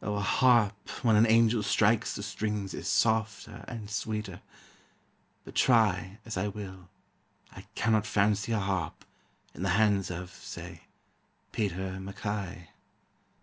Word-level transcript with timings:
O 0.00 0.14
a 0.14 0.20
harp 0.22 0.88
when 1.02 1.16
an 1.16 1.26
angel 1.26 1.62
strikes 1.62 2.14
the 2.14 2.22
strings 2.22 2.72
Is 2.72 2.88
softer 2.88 3.62
and 3.68 3.90
sweeter, 3.90 4.40
but 5.44 5.54
try 5.54 6.18
As 6.24 6.38
I 6.38 6.48
will, 6.48 6.88
I 7.54 7.66
cannot 7.74 8.06
fancy 8.06 8.52
a 8.52 8.58
harp 8.58 9.04
In 9.54 9.62
the 9.64 9.68
hands 9.76 10.10
of, 10.10 10.30
say, 10.32 10.84
Peter 11.52 12.00
MacKay. 12.00 12.70